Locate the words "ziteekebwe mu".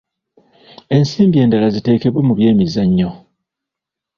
1.75-2.33